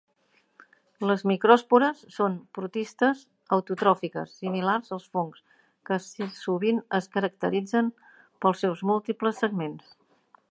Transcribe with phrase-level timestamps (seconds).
[1.09, 3.21] Les micròspores són protistes
[3.57, 5.43] autotròfiques similars als fongs
[5.91, 5.99] que
[6.39, 7.93] sovint es caracteritzen
[8.47, 9.93] pels seus múltiples segments.